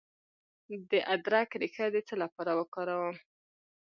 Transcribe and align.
د 0.89 0.91
ادرک 1.13 1.49
ریښه 1.61 1.85
د 1.93 1.97
څه 2.07 2.15
لپاره 2.23 2.51
وکاروم؟ 2.59 3.15